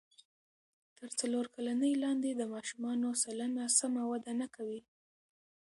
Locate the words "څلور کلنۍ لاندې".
1.19-2.29